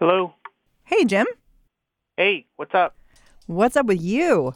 Hello. 0.00 0.32
Hey, 0.84 1.04
Jim. 1.04 1.26
Hey, 2.16 2.46
what's 2.56 2.74
up? 2.74 2.96
What's 3.48 3.76
up 3.76 3.84
with 3.84 4.00
you? 4.00 4.54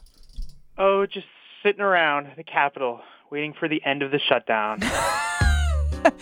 Oh, 0.78 1.04
just 1.04 1.26
sitting 1.62 1.82
around 1.82 2.28
the 2.38 2.42
Capitol, 2.42 3.02
waiting 3.30 3.52
for 3.52 3.68
the 3.68 3.84
end 3.84 4.00
of 4.00 4.10
the 4.10 4.18
shutdown. 4.18 4.80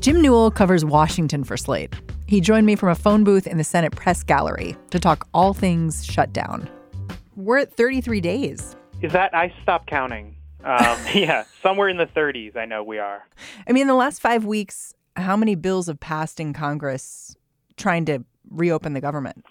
Jim 0.00 0.20
Newell 0.20 0.50
covers 0.50 0.84
Washington 0.84 1.42
for 1.42 1.56
Slate. 1.56 1.94
He 2.26 2.42
joined 2.42 2.66
me 2.66 2.76
from 2.76 2.90
a 2.90 2.94
phone 2.94 3.24
booth 3.24 3.46
in 3.46 3.56
the 3.56 3.64
Senate 3.64 3.96
press 3.96 4.22
gallery 4.22 4.76
to 4.90 5.00
talk 5.00 5.26
all 5.32 5.54
things 5.54 6.04
shutdown. 6.04 6.68
We're 7.34 7.60
at 7.60 7.72
33 7.72 8.20
days. 8.20 8.76
Is 9.00 9.12
that 9.12 9.34
I 9.34 9.54
stopped 9.62 9.86
counting? 9.86 10.36
Um, 10.64 10.98
yeah, 11.14 11.44
somewhere 11.62 11.88
in 11.88 11.96
the 11.96 12.04
30s. 12.04 12.58
I 12.58 12.66
know 12.66 12.82
we 12.82 12.98
are. 12.98 13.26
I 13.66 13.72
mean, 13.72 13.80
in 13.80 13.88
the 13.88 13.94
last 13.94 14.20
five 14.20 14.44
weeks, 14.44 14.92
how 15.16 15.34
many 15.34 15.54
bills 15.54 15.86
have 15.86 15.98
passed 15.98 16.40
in 16.40 16.52
Congress 16.52 17.36
trying 17.82 18.04
to 18.06 18.24
reopen 18.50 18.92
the 18.94 19.00
government? 19.00 19.44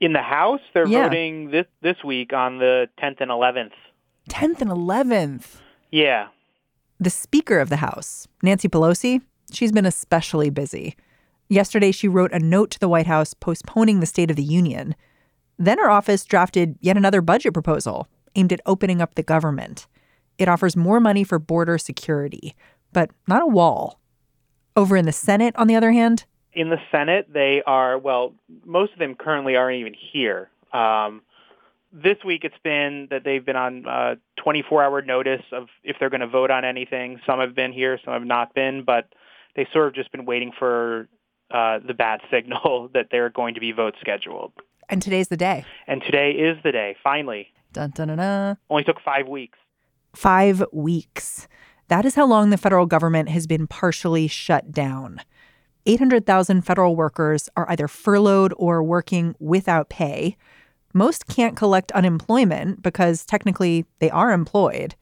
In 0.00 0.12
the 0.12 0.22
House, 0.22 0.60
they're 0.74 0.86
Yeah. 0.86 1.04
voting 1.04 1.50
this 1.50 1.66
this 1.82 2.02
week 2.04 2.32
on 2.32 2.58
the 2.58 2.88
10th 2.98 3.20
and 3.20 3.30
11th. 3.30 3.72
10th 4.28 4.60
and 4.60 4.70
11th. 4.70 5.60
Yeah. 5.90 6.28
The 7.00 7.10
Speaker 7.10 7.58
of 7.60 7.68
the 7.68 7.76
House, 7.76 8.26
Nancy 8.42 8.68
Pelosi, 8.68 9.20
she's 9.52 9.72
been 9.72 9.86
especially 9.86 10.50
busy. 10.50 10.96
Yesterday, 11.48 11.92
she 11.92 12.08
wrote 12.08 12.32
a 12.32 12.38
note 12.38 12.70
to 12.72 12.78
the 12.78 12.88
White 12.88 13.06
House 13.06 13.32
postponing 13.34 14.00
the 14.00 14.06
State 14.06 14.30
of 14.30 14.36
the 14.36 14.42
Union. 14.42 14.94
Then 15.58 15.78
her 15.78 15.90
office 15.90 16.24
drafted 16.24 16.76
yet 16.80 16.96
another 16.96 17.20
budget 17.22 17.52
proposal 17.54 18.06
aimed 18.34 18.52
at 18.52 18.60
opening 18.66 19.00
up 19.00 19.14
the 19.14 19.22
government. 19.22 19.86
It 20.38 20.48
offers 20.48 20.76
more 20.76 21.00
money 21.00 21.24
for 21.24 21.38
border 21.38 21.78
security, 21.78 22.54
but 22.92 23.10
not 23.26 23.42
a 23.42 23.46
wall. 23.46 23.98
Over 24.76 24.96
in 24.96 25.06
the 25.06 25.12
Senate, 25.12 25.56
on 25.56 25.66
the 25.66 25.74
other 25.74 25.90
hand, 25.92 26.26
In 26.58 26.70
the 26.70 26.78
Senate, 26.90 27.32
they 27.32 27.62
are 27.64 27.96
well. 27.98 28.34
Most 28.64 28.92
of 28.92 28.98
them 28.98 29.14
currently 29.14 29.54
aren't 29.54 29.76
even 29.78 29.94
here. 29.94 30.50
Um, 30.72 31.22
this 31.92 32.16
week, 32.24 32.42
it's 32.42 32.58
been 32.64 33.06
that 33.10 33.22
they've 33.24 33.44
been 33.46 33.54
on 33.54 33.86
uh, 33.86 34.16
24-hour 34.44 35.02
notice 35.02 35.42
of 35.52 35.68
if 35.84 35.96
they're 36.00 36.10
going 36.10 36.20
to 36.20 36.26
vote 36.26 36.50
on 36.50 36.64
anything. 36.64 37.20
Some 37.24 37.38
have 37.38 37.54
been 37.54 37.72
here, 37.72 37.98
some 38.04 38.12
have 38.12 38.24
not 38.26 38.54
been, 38.54 38.82
but 38.84 39.08
they 39.54 39.68
sort 39.72 39.86
of 39.86 39.94
just 39.94 40.10
been 40.10 40.24
waiting 40.24 40.50
for 40.58 41.08
uh, 41.52 41.78
the 41.86 41.94
bat 41.94 42.22
signal 42.30 42.90
that 42.92 43.06
there 43.12 43.24
are 43.26 43.30
going 43.30 43.54
to 43.54 43.60
be 43.60 43.70
votes 43.70 43.98
scheduled. 44.00 44.52
and 44.88 45.00
today's 45.00 45.28
the 45.28 45.36
day. 45.36 45.64
And 45.86 46.02
today 46.02 46.32
is 46.32 46.58
the 46.64 46.72
day. 46.72 46.96
Finally, 47.04 47.52
Dun, 47.72 47.90
dun, 47.94 48.08
dun, 48.08 48.16
dun. 48.18 48.56
only 48.68 48.82
took 48.82 49.00
five 49.04 49.28
weeks. 49.28 49.58
Five 50.12 50.64
weeks. 50.72 51.46
That 51.86 52.04
is 52.04 52.16
how 52.16 52.26
long 52.26 52.50
the 52.50 52.56
federal 52.58 52.84
government 52.86 53.28
has 53.28 53.46
been 53.46 53.66
partially 53.68 54.26
shut 54.26 54.72
down. 54.72 55.20
800,000 55.88 56.62
federal 56.62 56.94
workers 56.94 57.48
are 57.56 57.68
either 57.70 57.88
furloughed 57.88 58.52
or 58.58 58.82
working 58.82 59.34
without 59.40 59.88
pay. 59.88 60.36
Most 60.92 61.26
can't 61.26 61.56
collect 61.56 61.90
unemployment 61.92 62.82
because 62.82 63.24
technically 63.24 63.86
they 63.98 64.10
are 64.10 64.32
employed. 64.32 64.94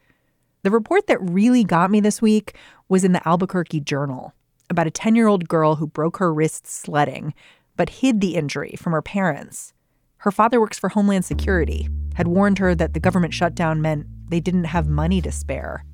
The 0.63 0.71
report 0.71 1.09
that 1.09 1.19
really 1.21 1.65
got 1.65 1.91
me 1.91 2.01
this 2.01 2.23
week 2.23 2.57
was 2.89 3.03
in 3.03 3.13
the 3.13 3.29
Albuquerque 3.29 3.81
Journal 3.81 4.33
about 4.71 4.87
a 4.87 4.93
10 4.93 5.17
year 5.17 5.27
old 5.27 5.49
girl 5.49 5.77
who 5.77 5.89
broke 5.89 6.19
her 6.19 6.33
wrist 6.33 6.67
sledding, 6.67 7.35
but 7.77 7.91
hid 7.91 8.21
the 8.21 8.37
injury 8.37 8.77
from 8.79 8.93
her 8.93 9.03
parents. 9.03 9.73
Her 10.19 10.31
father 10.31 10.61
works 10.61 10.79
for 10.79 10.89
Homeland 10.89 11.25
Security, 11.25 11.89
had 12.15 12.29
warned 12.29 12.59
her 12.59 12.75
that 12.75 12.95
the 12.95 13.01
government 13.01 13.35
shutdown 13.35 13.83
meant 13.83 14.07
they 14.29 14.41
didn't 14.41 14.65
have 14.65 14.89
money 14.89 15.21
to 15.21 15.33
spare. 15.33 15.85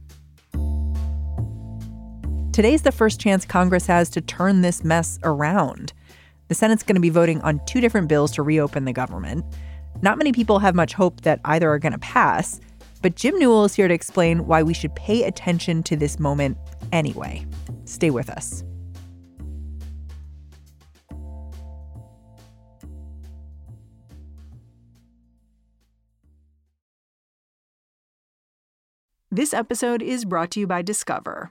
Today's 2.53 2.83
the 2.83 2.93
first 2.93 3.19
chance 3.19 3.47
Congress 3.47 3.87
has 3.87 4.11
to 4.11 4.21
turn 4.21 4.61
this 4.61 4.85
mess 4.85 5.19
around. 5.23 5.95
The 6.49 6.55
Senate's 6.55 6.83
going 6.83 6.97
to 6.97 7.01
be 7.01 7.09
voting 7.09 7.41
on 7.41 7.65
two 7.65 7.81
different 7.81 8.09
bills 8.09 8.31
to 8.33 8.43
reopen 8.43 8.85
the 8.85 8.93
government. 8.93 9.47
Not 10.03 10.19
many 10.19 10.33
people 10.33 10.59
have 10.59 10.75
much 10.75 10.93
hope 10.93 11.23
that 11.23 11.41
either 11.47 11.71
are 11.71 11.79
going 11.79 11.95
to 11.95 11.99
pass, 11.99 12.61
but 13.01 13.17
Jim 13.17 13.39
Newell 13.39 13.65
is 13.65 13.75
here 13.75 13.89
to 13.89 13.95
explain 13.95 14.47
why 14.47 14.63
we 14.63 14.75
should 14.75 14.95
pay 14.95 15.23
attention 15.23 15.83
to 15.85 15.97
this 15.97 16.21
moment 16.21 16.59
anyway. 16.93 17.47
Stay 17.87 18.11
with 18.11 18.29
us. 18.29 18.63
This 29.31 29.55
episode 29.55 30.03
is 30.03 30.27
brought 30.27 30.51
to 30.51 30.61
you 30.61 30.67
by 30.67 30.83
Discover. 30.83 31.51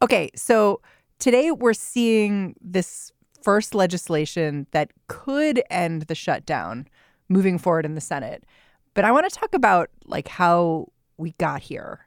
Okay, 0.00 0.30
so 0.36 0.80
today 1.18 1.50
we're 1.50 1.72
seeing 1.72 2.54
this 2.60 3.12
first 3.42 3.74
legislation 3.74 4.68
that 4.70 4.92
could 5.08 5.60
end 5.70 6.02
the 6.02 6.14
shutdown 6.14 6.86
moving 7.28 7.58
forward 7.58 7.84
in 7.84 7.94
the 7.96 8.00
Senate. 8.00 8.44
But 8.94 9.04
I 9.04 9.10
want 9.10 9.28
to 9.28 9.36
talk 9.36 9.54
about 9.54 9.90
like 10.04 10.28
how 10.28 10.92
we 11.16 11.32
got 11.38 11.62
here. 11.62 12.06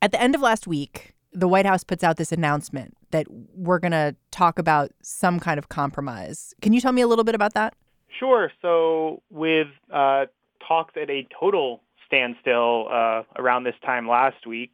At 0.00 0.12
the 0.12 0.20
end 0.20 0.34
of 0.34 0.40
last 0.40 0.66
week, 0.66 1.14
the 1.30 1.46
White 1.46 1.66
House 1.66 1.84
puts 1.84 2.02
out 2.02 2.16
this 2.16 2.32
announcement 2.32 2.96
that 3.10 3.26
we're 3.28 3.78
going 3.78 3.92
to 3.92 4.16
talk 4.30 4.58
about 4.58 4.90
some 5.02 5.38
kind 5.38 5.58
of 5.58 5.68
compromise. 5.68 6.54
Can 6.62 6.72
you 6.72 6.80
tell 6.80 6.92
me 6.92 7.02
a 7.02 7.06
little 7.06 7.24
bit 7.24 7.34
about 7.34 7.52
that? 7.52 7.74
Sure. 8.18 8.50
So 8.62 9.22
with 9.28 9.68
uh, 9.92 10.26
talks 10.66 10.94
at 10.96 11.10
a 11.10 11.28
total 11.38 11.82
standstill 12.06 12.88
uh, 12.90 13.22
around 13.36 13.64
this 13.64 13.74
time 13.84 14.08
last 14.08 14.46
week, 14.46 14.72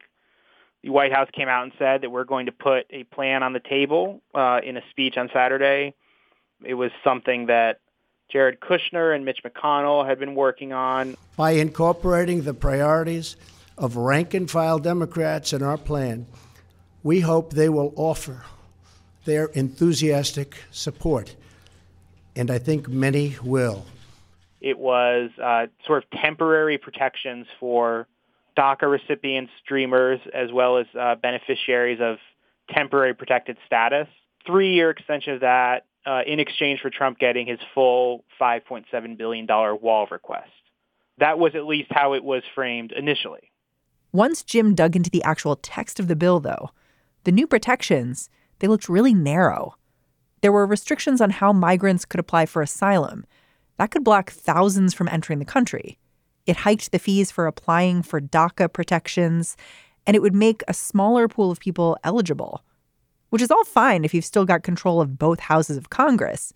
the 0.87 0.93
White 0.93 1.11
House 1.11 1.27
came 1.33 1.49
out 1.49 1.63
and 1.63 1.73
said 1.77 2.01
that 2.01 2.11
we're 2.11 2.23
going 2.23 2.45
to 2.45 2.53
put 2.53 2.85
a 2.91 3.03
plan 3.03 3.43
on 3.43 3.51
the 3.51 3.59
table 3.59 4.21
uh, 4.33 4.61
in 4.63 4.77
a 4.77 4.81
speech 4.89 5.17
on 5.17 5.29
Saturday. 5.33 5.93
It 6.63 6.75
was 6.75 6.91
something 7.03 7.47
that 7.47 7.81
Jared 8.31 8.61
Kushner 8.61 9.13
and 9.13 9.25
Mitch 9.25 9.39
McConnell 9.43 10.07
had 10.07 10.17
been 10.17 10.33
working 10.33 10.71
on. 10.71 11.17
By 11.35 11.51
incorporating 11.51 12.43
the 12.43 12.53
priorities 12.53 13.35
of 13.77 13.97
rank 13.97 14.33
and 14.33 14.49
file 14.49 14.79
Democrats 14.79 15.51
in 15.51 15.61
our 15.61 15.77
plan, 15.77 16.25
we 17.03 17.19
hope 17.19 17.51
they 17.51 17.67
will 17.67 17.93
offer 17.97 18.43
their 19.25 19.47
enthusiastic 19.47 20.55
support. 20.71 21.35
And 22.33 22.49
I 22.49 22.59
think 22.59 22.87
many 22.87 23.35
will. 23.43 23.85
It 24.61 24.79
was 24.79 25.31
uh, 25.43 25.67
sort 25.85 26.05
of 26.05 26.21
temporary 26.21 26.77
protections 26.77 27.45
for 27.59 28.07
DACA 28.57 28.89
recipients, 28.89 29.51
dreamers, 29.67 30.19
as 30.33 30.51
well 30.51 30.77
as 30.77 30.87
uh, 30.99 31.15
beneficiaries 31.15 31.99
of 32.01 32.17
temporary 32.73 33.13
protected 33.13 33.57
status. 33.65 34.07
Three-year 34.45 34.89
extension 34.89 35.33
of 35.33 35.41
that 35.41 35.85
uh, 36.05 36.21
in 36.25 36.39
exchange 36.39 36.79
for 36.81 36.89
Trump 36.89 37.19
getting 37.19 37.47
his 37.47 37.59
full 37.73 38.23
$5.7 38.41 39.17
billion 39.17 39.45
wall 39.47 40.07
request. 40.09 40.49
That 41.19 41.37
was 41.37 41.53
at 41.55 41.65
least 41.65 41.89
how 41.91 42.13
it 42.13 42.23
was 42.23 42.43
framed 42.55 42.91
initially. 42.91 43.51
Once 44.11 44.43
Jim 44.43 44.73
dug 44.73 44.95
into 44.95 45.09
the 45.09 45.23
actual 45.23 45.57
text 45.57 45.99
of 45.99 46.07
the 46.07 46.15
bill, 46.15 46.39
though, 46.39 46.69
the 47.25 47.31
new 47.31 47.45
protections, 47.45 48.29
they 48.59 48.67
looked 48.67 48.87
really 48.87 49.13
narrow. 49.13 49.75
There 50.41 50.51
were 50.51 50.65
restrictions 50.65 51.19
on 51.19 51.31
how 51.31 51.51
migrants 51.51 52.05
could 52.05 52.19
apply 52.19 52.45
for 52.45 52.61
asylum. 52.61 53.25
That 53.77 53.91
could 53.91 54.03
block 54.03 54.31
thousands 54.31 54.93
from 54.93 55.09
entering 55.09 55.39
the 55.39 55.45
country. 55.45 55.99
It 56.47 56.55
hiked 56.55 56.93
the 56.93 56.99
fees 56.99 57.29
for 57.29 57.45
applying 57.45 58.01
for 58.01 58.21
DACA 58.21 58.71
protections, 58.71 59.57
and 60.05 60.15
it 60.15 60.21
would 60.21 60.33
make 60.33 60.63
a 60.67 60.73
smaller 60.73 61.27
pool 61.27 61.51
of 61.51 61.59
people 61.59 61.97
eligible, 62.05 62.63
which 63.29 63.41
is 63.41 63.51
all 63.51 63.65
fine 63.65 64.05
if 64.05 64.13
you've 64.13 64.25
still 64.25 64.45
got 64.45 64.63
control 64.63 65.01
of 65.01 65.19
both 65.19 65.41
houses 65.41 65.75
of 65.75 65.89
Congress, 65.89 66.53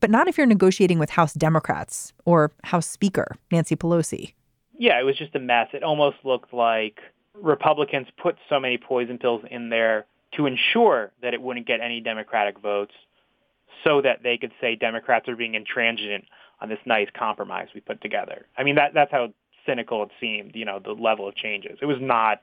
but 0.00 0.10
not 0.10 0.26
if 0.26 0.38
you're 0.38 0.46
negotiating 0.46 0.98
with 0.98 1.10
House 1.10 1.34
Democrats 1.34 2.14
or 2.24 2.52
House 2.64 2.86
Speaker 2.86 3.36
Nancy 3.52 3.76
Pelosi. 3.76 4.32
Yeah, 4.78 4.98
it 4.98 5.04
was 5.04 5.16
just 5.16 5.34
a 5.36 5.38
mess. 5.38 5.68
It 5.74 5.82
almost 5.82 6.16
looked 6.24 6.52
like 6.54 7.00
Republicans 7.34 8.08
put 8.20 8.36
so 8.48 8.58
many 8.58 8.78
poison 8.78 9.18
pills 9.18 9.42
in 9.50 9.68
there 9.68 10.06
to 10.36 10.46
ensure 10.46 11.12
that 11.22 11.34
it 11.34 11.42
wouldn't 11.42 11.66
get 11.66 11.80
any 11.80 12.00
Democratic 12.00 12.58
votes 12.58 12.94
so 13.84 14.00
that 14.00 14.22
they 14.22 14.36
could 14.38 14.52
say 14.60 14.74
Democrats 14.74 15.28
are 15.28 15.36
being 15.36 15.54
intransigent 15.54 16.24
on 16.60 16.68
this 16.68 16.78
nice 16.86 17.08
compromise 17.16 17.68
we 17.74 17.80
put 17.80 18.00
together. 18.00 18.46
I 18.56 18.64
mean, 18.64 18.76
that 18.76 18.94
that's 18.94 19.12
how 19.12 19.28
cynical 19.66 20.02
it 20.02 20.10
seemed, 20.20 20.52
you 20.54 20.64
know, 20.64 20.80
the 20.82 20.92
level 20.92 21.28
of 21.28 21.34
changes. 21.36 21.78
It 21.80 21.86
was 21.86 21.98
not 22.00 22.42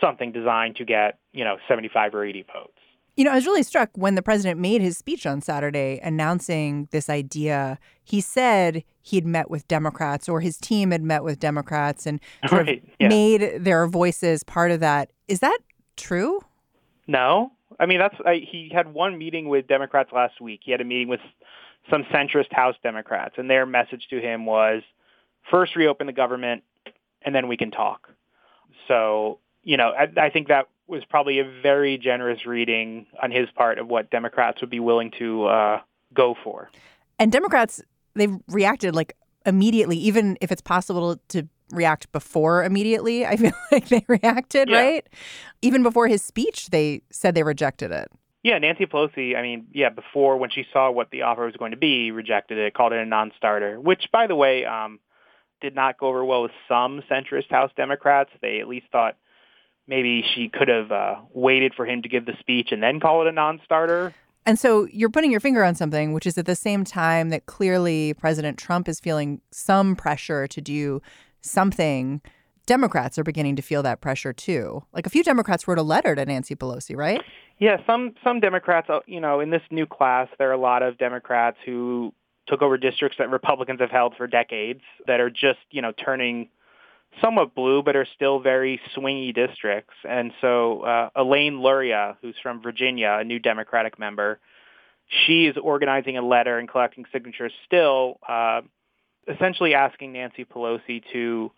something 0.00 0.32
designed 0.32 0.76
to 0.76 0.84
get, 0.84 1.18
you 1.32 1.44
know, 1.44 1.56
75 1.68 2.14
or 2.14 2.24
80 2.24 2.46
votes. 2.52 2.72
You 3.16 3.24
know, 3.24 3.30
I 3.30 3.36
was 3.36 3.46
really 3.46 3.62
struck 3.62 3.90
when 3.94 4.14
the 4.14 4.22
president 4.22 4.60
made 4.60 4.82
his 4.82 4.98
speech 4.98 5.24
on 5.24 5.40
Saturday 5.40 5.98
announcing 6.02 6.86
this 6.90 7.08
idea. 7.08 7.78
He 8.04 8.20
said 8.20 8.84
he'd 9.00 9.24
met 9.24 9.50
with 9.50 9.66
Democrats 9.68 10.28
or 10.28 10.40
his 10.40 10.58
team 10.58 10.90
had 10.90 11.02
met 11.02 11.24
with 11.24 11.40
Democrats 11.40 12.06
and 12.06 12.20
right, 12.52 12.84
yeah. 13.00 13.08
made 13.08 13.64
their 13.64 13.86
voices 13.86 14.44
part 14.44 14.70
of 14.70 14.80
that. 14.80 15.12
Is 15.28 15.40
that 15.40 15.58
true? 15.96 16.40
No. 17.06 17.52
I 17.78 17.86
mean, 17.86 17.98
that's 17.98 18.14
I, 18.24 18.36
he 18.36 18.70
had 18.72 18.92
one 18.92 19.18
meeting 19.18 19.48
with 19.48 19.66
Democrats 19.66 20.10
last 20.12 20.40
week. 20.40 20.60
He 20.64 20.70
had 20.70 20.80
a 20.80 20.84
meeting 20.84 21.08
with 21.08 21.20
some 21.90 22.04
centrist 22.04 22.52
House 22.52 22.76
Democrats, 22.82 23.34
and 23.38 23.50
their 23.50 23.66
message 23.66 24.06
to 24.10 24.20
him 24.20 24.46
was 24.46 24.82
first 25.50 25.76
reopen 25.76 26.06
the 26.06 26.12
government, 26.12 26.62
and 27.22 27.34
then 27.34 27.48
we 27.48 27.56
can 27.56 27.70
talk. 27.70 28.08
So, 28.88 29.38
you 29.62 29.76
know, 29.76 29.90
I, 29.90 30.08
I 30.16 30.30
think 30.30 30.48
that 30.48 30.68
was 30.86 31.04
probably 31.04 31.40
a 31.40 31.44
very 31.62 31.98
generous 31.98 32.46
reading 32.46 33.06
on 33.20 33.30
his 33.30 33.48
part 33.50 33.78
of 33.78 33.88
what 33.88 34.10
Democrats 34.10 34.60
would 34.60 34.70
be 34.70 34.80
willing 34.80 35.10
to 35.18 35.46
uh, 35.46 35.80
go 36.14 36.36
for. 36.44 36.70
And 37.18 37.32
Democrats, 37.32 37.82
they've 38.14 38.36
reacted 38.48 38.94
like 38.94 39.16
immediately, 39.44 39.96
even 39.98 40.36
if 40.40 40.52
it's 40.52 40.62
possible 40.62 41.20
to 41.28 41.48
react 41.72 42.10
before 42.12 42.64
immediately. 42.64 43.26
I 43.26 43.36
feel 43.36 43.52
like 43.72 43.88
they 43.88 44.04
reacted, 44.08 44.68
Yeah. 44.68 44.78
right? 44.80 45.06
Even 45.62 45.82
before 45.82 46.08
his 46.08 46.22
speech, 46.22 46.68
they 46.70 47.02
said 47.10 47.34
they 47.34 47.42
rejected 47.42 47.90
it. 47.90 48.08
Yeah, 48.42 48.58
Nancy 48.58 48.86
Pelosi, 48.86 49.36
I 49.36 49.42
mean, 49.42 49.66
yeah, 49.72 49.88
before 49.88 50.36
when 50.36 50.50
she 50.50 50.64
saw 50.72 50.88
what 50.90 51.10
the 51.10 51.22
offer 51.22 51.46
was 51.46 51.56
going 51.56 51.72
to 51.72 51.76
be, 51.76 52.12
rejected 52.12 52.58
it, 52.58 52.74
called 52.74 52.92
it 52.92 53.00
a 53.00 53.04
non-starter, 53.06 53.80
which, 53.80 54.04
by 54.12 54.28
the 54.28 54.36
way, 54.36 54.64
um, 54.64 55.00
did 55.60 55.74
not 55.74 55.98
go 55.98 56.06
over 56.08 56.24
well 56.24 56.42
with 56.42 56.52
some 56.68 57.02
centrist 57.10 57.50
House 57.50 57.72
Democrats. 57.76 58.30
They 58.40 58.60
at 58.60 58.68
least 58.68 58.86
thought 58.92 59.16
maybe 59.88 60.24
she 60.34 60.48
could 60.48 60.68
have 60.68 60.92
uh, 60.92 61.16
waited 61.32 61.74
for 61.74 61.86
him 61.86 62.02
to 62.02 62.08
give 62.08 62.24
the 62.26 62.34
speech 62.38 62.68
and 62.70 62.80
then 62.80 63.00
call 63.00 63.22
it 63.22 63.26
a 63.28 63.32
non-starter. 63.32 64.14
And 64.44 64.60
so 64.60 64.86
you're 64.92 65.10
putting 65.10 65.32
your 65.32 65.40
finger 65.40 65.64
on 65.64 65.74
something, 65.74 66.12
which 66.12 66.24
is 66.26 66.38
at 66.38 66.46
the 66.46 66.54
same 66.54 66.84
time 66.84 67.30
that 67.30 67.46
clearly 67.46 68.14
President 68.14 68.58
Trump 68.58 68.88
is 68.88 69.00
feeling 69.00 69.40
some 69.50 69.96
pressure 69.96 70.46
to 70.46 70.60
do 70.60 71.02
something. 71.46 72.20
Democrats 72.66 73.16
are 73.18 73.24
beginning 73.24 73.56
to 73.56 73.62
feel 73.62 73.82
that 73.84 74.00
pressure 74.00 74.32
too. 74.32 74.82
Like 74.92 75.06
a 75.06 75.10
few 75.10 75.22
Democrats 75.22 75.68
wrote 75.68 75.78
a 75.78 75.82
letter 75.82 76.14
to 76.14 76.24
Nancy 76.24 76.56
Pelosi, 76.56 76.96
right? 76.96 77.22
Yeah, 77.58 77.76
some 77.86 78.14
some 78.24 78.40
Democrats, 78.40 78.90
uh, 78.90 79.00
you 79.06 79.20
know, 79.20 79.40
in 79.40 79.50
this 79.50 79.62
new 79.70 79.86
class, 79.86 80.28
there 80.38 80.50
are 80.50 80.52
a 80.52 80.58
lot 80.58 80.82
of 80.82 80.98
Democrats 80.98 81.56
who 81.64 82.12
took 82.46 82.62
over 82.62 82.76
districts 82.76 83.18
that 83.18 83.30
Republicans 83.30 83.80
have 83.80 83.90
held 83.90 84.14
for 84.16 84.26
decades 84.26 84.82
that 85.06 85.20
are 85.20 85.30
just, 85.30 85.58
you 85.70 85.82
know, 85.82 85.92
turning 85.92 86.48
somewhat 87.20 87.54
blue, 87.54 87.82
but 87.82 87.96
are 87.96 88.06
still 88.14 88.40
very 88.40 88.80
swingy 88.94 89.34
districts. 89.34 89.94
And 90.08 90.32
so 90.40 90.82
uh, 90.82 91.10
Elaine 91.16 91.60
Luria, 91.60 92.16
who's 92.20 92.36
from 92.42 92.62
Virginia, 92.62 93.16
a 93.20 93.24
new 93.24 93.38
Democratic 93.38 93.98
member, 93.98 94.38
she 95.08 95.46
is 95.46 95.56
organizing 95.56 96.16
a 96.18 96.22
letter 96.22 96.58
and 96.58 96.68
collecting 96.68 97.04
signatures 97.12 97.52
still, 97.64 98.18
uh, 98.28 98.62
essentially 99.26 99.74
asking 99.74 100.12
Nancy 100.12 100.44
Pelosi 100.44 101.02
to 101.12 101.52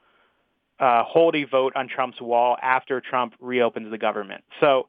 uh, 0.80 1.02
hold 1.04 1.34
a 1.34 1.44
vote 1.44 1.72
on 1.76 1.88
Trump's 1.88 2.20
wall 2.20 2.56
after 2.62 3.00
Trump 3.00 3.34
reopens 3.40 3.90
the 3.90 3.98
government. 3.98 4.44
So, 4.60 4.88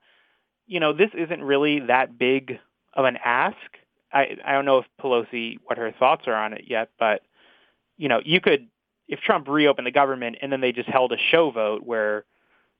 you 0.68 0.80
know, 0.80 0.94
this 0.94 1.10
isn't 1.14 1.42
really 1.42 1.80
that 1.81 2.18
big 2.18 2.60
of 2.94 3.06
an 3.06 3.18
ask. 3.24 3.58
I, 4.14 4.38
I 4.46 4.54
don't 4.54 4.66
know 4.66 4.80
if 4.80 4.86
Pelosi, 5.02 5.58
what 5.64 5.78
her 5.78 5.92
thoughts 5.92 6.28
are 6.28 6.36
on 6.36 6.54
it 6.54 6.66
yet, 6.68 6.90
but, 7.00 7.22
you 7.98 8.08
know, 8.08 8.22
you 8.24 8.40
could, 8.40 8.68
if 9.08 9.20
Trump 9.20 9.48
reopened 9.48 9.88
the 9.88 9.92
government 9.92 10.38
and 10.42 10.52
then 10.52 10.62
they 10.62 10.72
just 10.72 10.90
held 10.90 11.12
a 11.12 11.18
show 11.31 11.52
vote 11.52 11.84
where 11.84 12.26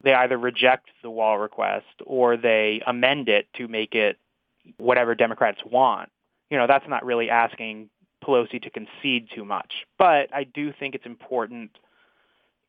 they 0.04 0.14
either 0.14 0.38
reject 0.38 0.90
the 1.02 1.10
wall 1.10 1.38
request 1.38 1.86
or 2.06 2.38
they 2.38 2.82
amend 2.86 3.28
it 3.28 3.48
to 3.56 3.68
make 3.68 3.96
it 3.96 4.18
whatever 4.78 5.16
Democrats 5.16 5.60
want, 5.66 6.10
you 6.50 6.58
know, 6.58 6.68
that's 6.68 6.88
not 6.88 7.06
really 7.06 7.30
asking 7.30 7.90
Pelosi 8.30 8.62
to 8.62 8.70
concede 8.70 9.30
too 9.34 9.44
much. 9.44 9.86
But 9.98 10.34
I 10.34 10.44
do 10.44 10.72
think 10.78 10.96
it's 10.96 11.06
important 11.06 11.72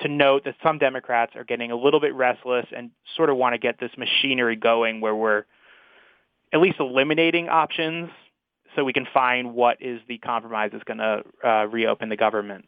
to 0.01 0.09
note 0.09 0.45
that 0.45 0.55
some 0.63 0.79
Democrats 0.79 1.33
are 1.37 1.45
getting 1.45 1.71
a 1.71 1.77
little 1.77 2.01
bit 2.01 2.15
restless 2.15 2.67
and 2.75 2.91
sort 3.17 3.29
of 3.29 3.37
want 3.37 3.55
to 3.55 3.59
get 3.59 3.79
this 3.79 3.91
machinery 3.99 4.57
going 4.57 5.01
where 5.01 5.15
we're 5.15 5.45
at 6.53 6.61
least 6.61 6.81
eliminating 6.81 7.49
options 7.49 8.11
so 8.75 8.85
we 8.85 8.93
can 8.93 9.07
find 9.13 9.55
what 9.55 9.77
is 9.81 10.01
the 10.09 10.19
compromise 10.19 10.71
that's 10.73 10.85
going 10.85 10.99
to 10.99 11.23
uh, 11.45 11.67
reopen 11.67 12.09
the 12.09 12.17
government. 12.17 12.67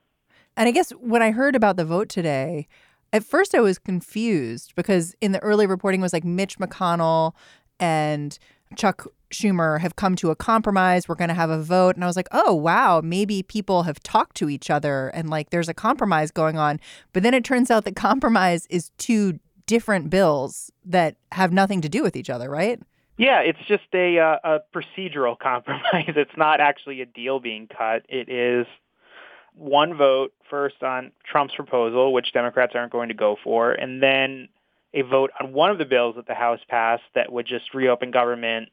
And 0.57 0.69
I 0.69 0.73
guess 0.73 0.91
when 0.93 1.23
I 1.23 1.31
heard 1.31 1.57
about 1.57 1.77
the 1.77 1.85
vote 1.85 2.09
today, 2.09 2.69
at 3.13 3.25
first 3.25 3.55
I 3.55 3.61
was 3.61 3.79
confused 3.79 4.75
because 4.77 5.15
in 5.21 5.33
the 5.33 5.41
early 5.41 5.67
reporting 5.67 6.01
was 6.01 6.13
like 6.13 6.25
Mitch 6.25 6.59
McConnell 6.59 7.33
and 7.81 8.39
Chuck 8.77 9.07
Schumer 9.33 9.81
have 9.81 9.97
come 9.97 10.15
to 10.17 10.31
a 10.31 10.37
compromise. 10.37 11.09
We're 11.09 11.15
going 11.15 11.29
to 11.29 11.35
have 11.35 11.51
a 11.51 11.63
vote. 11.63 11.97
And 11.97 12.05
I 12.05 12.07
was 12.07 12.17
like, 12.17 12.29
oh, 12.33 12.55
wow, 12.55 13.01
maybe 13.03 13.43
people 13.43 13.85
have 13.85 14.01
talked 14.03 14.37
to 14.37 14.49
each 14.49 14.71
other 14.71 15.09
and 15.09 15.31
like 15.31 15.51
there's 15.51 15.69
a 15.69 15.75
compromise 15.75 16.31
going 16.31 16.59
on. 16.59 16.81
But 17.13 17.23
then 17.23 17.35
it 17.35 17.45
turns 17.45 17.71
out 17.71 17.85
that 17.85 17.97
compromise 17.97 18.67
is 18.67 18.91
two 18.99 19.39
different 19.67 20.11
bills 20.11 20.71
that 20.85 21.17
have 21.33 21.53
nothing 21.53 21.81
to 21.81 21.89
do 21.89 22.03
with 22.03 22.17
each 22.17 22.31
other, 22.31 22.51
right? 22.51 22.81
Yeah, 23.17 23.41
it's 23.41 23.59
just 23.67 23.85
a, 23.95 24.19
uh, 24.19 24.39
a 24.45 24.61
procedural 24.75 25.39
compromise. 25.39 26.13
It's 26.17 26.37
not 26.37 26.61
actually 26.61 27.01
a 27.01 27.07
deal 27.07 27.41
being 27.41 27.69
cut. 27.69 28.05
It 28.09 28.29
is 28.29 28.67
one 29.55 29.95
vote 29.97 30.33
first 30.49 30.83
on 30.83 31.13
Trump's 31.25 31.55
proposal, 31.55 32.13
which 32.13 32.33
Democrats 32.33 32.73
aren't 32.75 32.93
going 32.93 33.09
to 33.09 33.15
go 33.15 33.37
for, 33.43 33.73
and 33.73 34.03
then 34.03 34.49
a 34.95 35.03
vote 35.03 35.31
on 35.41 35.53
one 35.53 35.71
of 35.71 35.79
the 35.79 35.85
bills 35.85 36.17
that 36.17 36.27
the 36.27 36.35
House 36.35 36.61
passed 36.69 37.03
that 37.15 37.33
would 37.33 37.47
just 37.47 37.75
reopen 37.75 38.11
government 38.11 38.69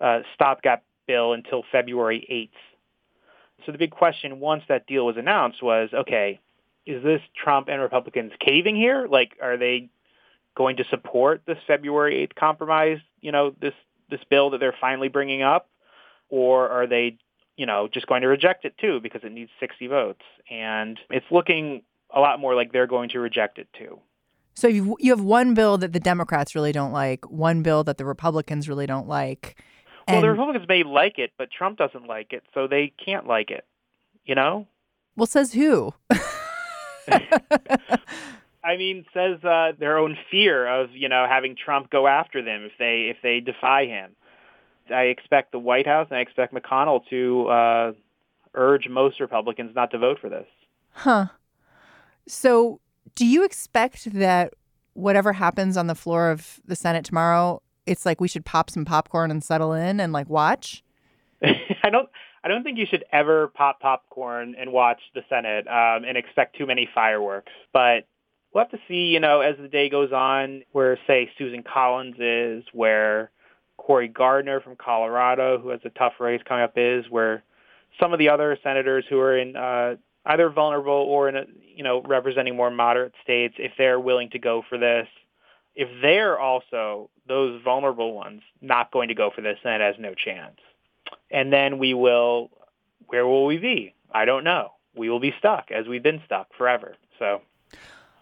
uh, 0.00 0.20
stopgap 0.34 0.84
bill 1.06 1.32
until 1.32 1.64
February 1.70 2.26
8th. 2.30 3.64
So 3.66 3.72
the 3.72 3.78
big 3.78 3.90
question 3.90 4.40
once 4.40 4.64
that 4.68 4.86
deal 4.86 5.06
was 5.06 5.16
announced 5.16 5.62
was, 5.62 5.90
okay, 5.92 6.40
is 6.86 7.02
this 7.02 7.20
Trump 7.36 7.68
and 7.68 7.80
Republicans 7.80 8.32
caving 8.40 8.76
here? 8.76 9.06
Like, 9.08 9.36
are 9.40 9.56
they 9.56 9.88
going 10.54 10.76
to 10.76 10.84
support 10.90 11.42
this 11.46 11.58
February 11.66 12.26
8th 12.26 12.34
compromise, 12.34 12.98
you 13.20 13.32
know, 13.32 13.54
this, 13.60 13.74
this 14.10 14.20
bill 14.28 14.50
that 14.50 14.58
they're 14.58 14.74
finally 14.80 15.08
bringing 15.08 15.42
up? 15.42 15.68
Or 16.28 16.68
are 16.70 16.86
they, 16.86 17.18
you 17.56 17.66
know, 17.66 17.88
just 17.88 18.06
going 18.06 18.22
to 18.22 18.28
reject 18.28 18.64
it 18.64 18.76
too 18.78 19.00
because 19.00 19.22
it 19.22 19.32
needs 19.32 19.50
60 19.60 19.86
votes? 19.86 20.22
And 20.50 20.98
it's 21.10 21.26
looking 21.30 21.82
a 22.10 22.20
lot 22.20 22.40
more 22.40 22.54
like 22.54 22.72
they're 22.72 22.86
going 22.86 23.10
to 23.10 23.20
reject 23.20 23.58
it 23.58 23.68
too. 23.78 24.00
So 24.54 24.68
you 24.68 24.96
you 25.00 25.10
have 25.12 25.22
one 25.22 25.54
bill 25.54 25.78
that 25.78 25.92
the 25.92 26.00
Democrats 26.00 26.54
really 26.54 26.72
don't 26.72 26.92
like, 26.92 27.30
one 27.30 27.62
bill 27.62 27.84
that 27.84 27.98
the 27.98 28.04
Republicans 28.04 28.68
really 28.68 28.86
don't 28.86 29.08
like. 29.08 29.62
Well, 30.08 30.20
the 30.20 30.30
Republicans 30.30 30.66
may 30.68 30.82
like 30.82 31.18
it, 31.18 31.32
but 31.38 31.50
Trump 31.50 31.78
doesn't 31.78 32.06
like 32.06 32.32
it, 32.32 32.42
so 32.52 32.66
they 32.66 32.92
can't 33.02 33.26
like 33.26 33.50
it. 33.50 33.64
You 34.24 34.34
know? 34.34 34.66
well, 35.16 35.26
says 35.26 35.52
who? 35.52 35.94
I 38.64 38.76
mean, 38.76 39.04
says 39.12 39.42
uh, 39.42 39.72
their 39.78 39.98
own 39.98 40.16
fear 40.30 40.66
of 40.66 40.90
you 40.92 41.08
know 41.08 41.26
having 41.28 41.56
Trump 41.56 41.90
go 41.90 42.06
after 42.06 42.42
them 42.42 42.64
if 42.64 42.72
they 42.78 43.10
if 43.10 43.16
they 43.22 43.40
defy 43.40 43.86
him. 43.86 44.12
I 44.92 45.04
expect 45.04 45.52
the 45.52 45.58
White 45.58 45.86
House 45.86 46.08
and 46.10 46.18
I 46.18 46.20
expect 46.20 46.52
McConnell 46.52 47.00
to 47.10 47.46
uh, 47.46 47.92
urge 48.54 48.88
most 48.88 49.20
Republicans 49.20 49.74
not 49.74 49.90
to 49.92 49.98
vote 49.98 50.18
for 50.20 50.28
this. 50.28 50.46
Huh. 50.90 51.26
So, 52.26 52.80
do 53.14 53.26
you 53.26 53.44
expect 53.44 54.12
that 54.12 54.54
whatever 54.94 55.32
happens 55.32 55.76
on 55.76 55.86
the 55.86 55.94
floor 55.94 56.30
of 56.30 56.60
the 56.64 56.76
Senate 56.76 57.04
tomorrow, 57.04 57.62
it's 57.86 58.06
like 58.06 58.20
we 58.20 58.28
should 58.28 58.44
pop 58.44 58.70
some 58.70 58.84
popcorn 58.84 59.30
and 59.30 59.42
settle 59.42 59.72
in 59.72 60.00
and 60.00 60.12
like 60.12 60.28
watch? 60.28 60.82
I 61.42 61.90
don't. 61.90 62.08
I 62.44 62.48
don't 62.48 62.64
think 62.64 62.76
you 62.76 62.86
should 62.90 63.04
ever 63.12 63.48
pop 63.48 63.78
popcorn 63.78 64.56
and 64.58 64.72
watch 64.72 65.00
the 65.14 65.22
Senate 65.28 65.68
um, 65.68 66.04
and 66.04 66.16
expect 66.16 66.58
too 66.58 66.66
many 66.66 66.88
fireworks. 66.92 67.52
But 67.72 68.08
we'll 68.52 68.64
have 68.64 68.72
to 68.72 68.80
see, 68.88 69.12
you 69.12 69.20
know, 69.20 69.42
as 69.42 69.54
the 69.60 69.68
day 69.68 69.88
goes 69.88 70.12
on, 70.12 70.64
where 70.72 70.98
say 71.06 71.30
Susan 71.38 71.62
Collins 71.62 72.16
is, 72.18 72.64
where 72.72 73.30
Cory 73.76 74.08
Gardner 74.08 74.60
from 74.60 74.74
Colorado, 74.74 75.58
who 75.58 75.68
has 75.68 75.80
a 75.84 75.90
tough 75.90 76.14
race 76.18 76.40
coming 76.44 76.64
up, 76.64 76.72
is, 76.76 77.04
where 77.10 77.44
some 78.00 78.12
of 78.12 78.18
the 78.18 78.28
other 78.28 78.58
senators 78.62 79.04
who 79.08 79.20
are 79.20 79.38
in 79.38 79.54
uh, 79.54 79.94
either 80.26 80.50
vulnerable 80.50 80.92
or 80.92 81.28
in 81.28 81.36
a, 81.36 81.44
you 81.74 81.82
know 81.82 82.02
representing 82.02 82.56
more 82.56 82.70
moderate 82.70 83.14
states 83.22 83.54
if 83.58 83.72
they're 83.78 84.00
willing 84.00 84.30
to 84.30 84.38
go 84.38 84.62
for 84.68 84.78
this. 84.78 85.08
If 85.74 85.88
they're 86.02 86.38
also 86.38 87.08
those 87.26 87.60
vulnerable 87.62 88.12
ones 88.14 88.42
not 88.60 88.92
going 88.92 89.08
to 89.08 89.14
go 89.14 89.30
for 89.34 89.40
this, 89.40 89.58
then 89.64 89.80
it 89.80 89.84
has 89.84 89.96
no 89.98 90.14
chance. 90.14 90.58
And 91.30 91.52
then 91.52 91.78
we 91.78 91.94
will, 91.94 92.50
where 93.06 93.26
will 93.26 93.46
we 93.46 93.56
be? 93.56 93.94
I 94.12 94.26
don't 94.26 94.44
know. 94.44 94.72
We 94.94 95.08
will 95.08 95.20
be 95.20 95.34
stuck 95.38 95.70
as 95.70 95.86
we've 95.86 96.02
been 96.02 96.20
stuck 96.26 96.48
forever. 96.58 96.96
So. 97.18 97.40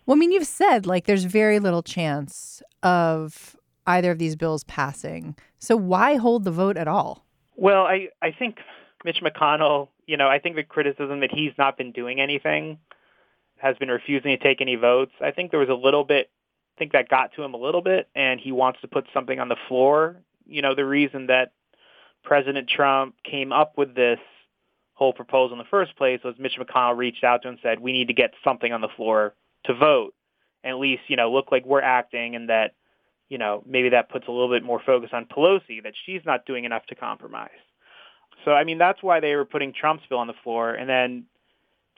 Well, 0.06 0.16
I 0.16 0.18
mean, 0.18 0.30
you've 0.30 0.46
said 0.46 0.86
like 0.86 1.06
there's 1.06 1.24
very 1.24 1.58
little 1.58 1.82
chance 1.82 2.62
of 2.84 3.56
either 3.86 4.12
of 4.12 4.18
these 4.18 4.36
bills 4.36 4.62
passing. 4.64 5.34
So 5.58 5.76
why 5.76 6.16
hold 6.16 6.44
the 6.44 6.52
vote 6.52 6.76
at 6.76 6.86
all? 6.86 7.26
Well, 7.56 7.82
I, 7.82 8.08
I 8.22 8.30
think 8.30 8.58
Mitch 9.04 9.20
McConnell, 9.22 9.88
you 10.10 10.16
know, 10.16 10.26
I 10.26 10.40
think 10.40 10.56
the 10.56 10.64
criticism 10.64 11.20
that 11.20 11.30
he's 11.30 11.52
not 11.56 11.78
been 11.78 11.92
doing 11.92 12.20
anything 12.20 12.78
has 13.58 13.76
been 13.78 13.90
refusing 13.90 14.36
to 14.36 14.42
take 14.42 14.60
any 14.60 14.74
votes. 14.74 15.12
I 15.20 15.30
think 15.30 15.52
there 15.52 15.60
was 15.60 15.68
a 15.68 15.74
little 15.74 16.02
bit, 16.02 16.28
I 16.76 16.78
think 16.80 16.92
that 16.92 17.08
got 17.08 17.32
to 17.34 17.44
him 17.44 17.54
a 17.54 17.56
little 17.56 17.80
bit, 17.80 18.08
and 18.16 18.40
he 18.40 18.50
wants 18.50 18.80
to 18.80 18.88
put 18.88 19.06
something 19.14 19.38
on 19.38 19.48
the 19.48 19.56
floor. 19.68 20.16
You 20.46 20.62
know, 20.62 20.74
the 20.74 20.84
reason 20.84 21.28
that 21.28 21.52
President 22.24 22.68
Trump 22.68 23.14
came 23.22 23.52
up 23.52 23.78
with 23.78 23.94
this 23.94 24.18
whole 24.94 25.12
proposal 25.12 25.52
in 25.52 25.58
the 25.58 25.70
first 25.70 25.94
place 25.94 26.18
was 26.24 26.34
Mitch 26.40 26.58
McConnell 26.58 26.96
reached 26.96 27.22
out 27.22 27.42
to 27.42 27.48
him 27.48 27.54
and 27.54 27.60
said, 27.62 27.78
we 27.78 27.92
need 27.92 28.08
to 28.08 28.14
get 28.14 28.34
something 28.42 28.72
on 28.72 28.80
the 28.80 28.88
floor 28.96 29.34
to 29.66 29.74
vote 29.74 30.12
and 30.64 30.72
at 30.72 30.80
least, 30.80 31.02
you 31.06 31.14
know, 31.14 31.30
look 31.30 31.52
like 31.52 31.64
we're 31.64 31.80
acting 31.82 32.34
and 32.34 32.48
that, 32.48 32.74
you 33.28 33.38
know, 33.38 33.62
maybe 33.64 33.90
that 33.90 34.10
puts 34.10 34.26
a 34.26 34.32
little 34.32 34.50
bit 34.50 34.64
more 34.64 34.82
focus 34.84 35.10
on 35.12 35.26
Pelosi, 35.26 35.84
that 35.84 35.94
she's 36.04 36.22
not 36.26 36.46
doing 36.46 36.64
enough 36.64 36.84
to 36.86 36.96
compromise. 36.96 37.50
So, 38.44 38.52
I 38.52 38.64
mean, 38.64 38.78
that's 38.78 39.02
why 39.02 39.20
they 39.20 39.34
were 39.34 39.44
putting 39.44 39.72
Trump's 39.72 40.04
bill 40.08 40.18
on 40.18 40.26
the 40.26 40.34
floor. 40.42 40.72
And 40.74 40.88
then, 40.88 41.24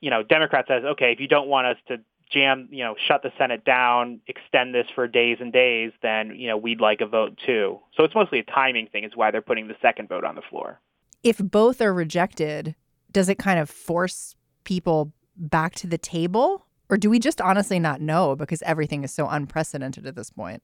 you 0.01 0.11
know, 0.11 0.23
Democrat 0.23 0.67
says, 0.69 0.85
okay, 0.85 1.13
if 1.13 1.21
you 1.21 1.29
don't 1.29 1.49
want 1.49 1.67
us 1.67 1.77
to 1.89 1.99
jam, 2.33 2.69
you 2.71 2.83
know, 2.85 2.95
shut 3.07 3.23
the 3.23 3.31
Senate 3.39 3.65
down, 3.65 4.21
extend 4.27 4.75
this 4.75 4.87
for 4.95 5.07
days 5.07 5.39
and 5.41 5.53
days, 5.53 5.93
then, 6.03 6.35
you 6.37 6.49
know, 6.49 6.57
we'd 6.57 6.81
like 6.81 7.01
a 7.01 7.07
vote 7.07 7.39
too. 7.45 7.79
So 7.97 8.05
it's 8.05 8.15
mostly 8.15 8.39
a 8.41 8.45
timing 8.45 8.89
thing 8.89 9.05
is 9.05 9.13
why 9.15 9.31
they're 9.31 9.43
putting 9.43 9.69
the 9.69 9.77
second 9.83 10.09
vote 10.09 10.25
on 10.25 10.35
the 10.35 10.43
floor. 10.43 10.81
If 11.23 11.39
both 11.39 11.81
are 11.81 11.93
rejected, 11.93 12.75
does 13.13 13.29
it 13.29 13.39
kind 13.39 13.61
of 13.61 13.71
force 13.71 14.35
people 14.65 15.13
back 15.37 15.75
to 15.77 15.87
the 15.87 15.99
table? 15.99 16.67
Or 16.89 16.97
do 16.97 17.09
we 17.09 17.19
just 17.19 17.41
honestly 17.41 17.79
not 17.79 18.01
know 18.01 18.35
because 18.35 18.63
everything 18.63 19.05
is 19.05 19.13
so 19.13 19.29
unprecedented 19.29 20.07
at 20.07 20.17
this 20.17 20.31
point? 20.31 20.63